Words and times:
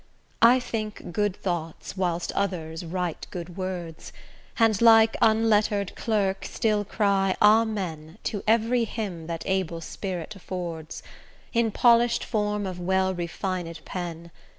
I 0.41 0.59
think 0.59 1.11
good 1.13 1.35
thoughts, 1.35 1.95
whilst 1.95 2.31
others 2.31 2.83
write 2.83 3.27
good 3.29 3.55
words, 3.55 4.11
And 4.57 4.81
like 4.81 5.15
unlettered 5.21 5.95
clerk 5.95 6.43
still 6.43 6.83
cry 6.83 7.35
'Amen' 7.39 8.17
To 8.23 8.41
every 8.47 8.85
hymn 8.85 9.27
that 9.27 9.43
able 9.45 9.79
spirit 9.79 10.35
affords, 10.35 11.03
In 11.53 11.69
polish'd 11.69 12.23
form 12.23 12.65
of 12.65 12.79
well 12.79 13.13
refined 13.13 13.79
pen. 13.85 14.31